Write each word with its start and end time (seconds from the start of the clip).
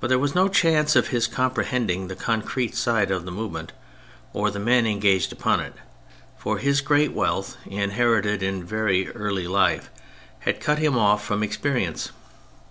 But 0.00 0.08
there 0.08 0.18
was 0.18 0.34
no 0.34 0.48
chance 0.48 0.94
of 0.94 1.08
his 1.08 1.26
comprehending 1.26 2.08
the 2.08 2.14
concrete 2.14 2.74
side 2.74 3.10
of 3.10 3.24
the 3.24 3.30
move 3.32 3.52
ment 3.52 3.72
or 4.34 4.50
the 4.50 4.58
men 4.58 4.84
engaged 4.86 5.32
upon 5.32 5.60
it, 5.60 5.72
for 6.36 6.58
his 6.58 6.82
great 6.82 7.12
wealth, 7.14 7.56
inherited 7.64 8.42
in 8.42 8.62
very 8.62 9.08
early 9.12 9.46
life, 9.48 9.88
had 10.40 10.60
cut 10.60 10.76
him 10.78 10.98
off 10.98 11.24
from 11.24 11.42
experience. 11.42 12.10